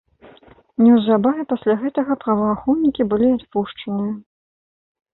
Неўзабаве 0.83 1.43
пасля 1.53 1.77
гэтага 1.85 2.19
праваахоўнікі 2.25 3.01
былі 3.15 3.27
адпушчаныя. 3.37 4.13